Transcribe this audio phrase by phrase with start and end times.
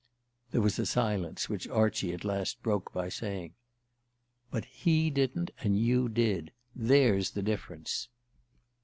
[0.49, 3.53] There was a silence which Archie at last broke by saying:
[4.49, 6.51] "But he didn't, and you did.
[6.75, 8.07] There's the difference."